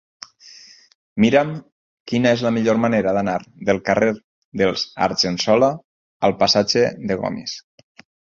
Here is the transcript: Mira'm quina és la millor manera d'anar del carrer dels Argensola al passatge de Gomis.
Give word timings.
Mira'm 1.25 1.51
quina 2.11 2.31
és 2.37 2.43
la 2.45 2.51
millor 2.55 2.79
manera 2.85 3.13
d'anar 3.17 3.35
del 3.67 3.81
carrer 3.91 4.09
dels 4.63 4.87
Argensola 5.09 5.71
al 6.31 6.35
passatge 6.41 6.85
de 7.13 7.21
Gomis. 7.23 7.57